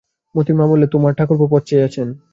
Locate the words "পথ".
1.51-1.61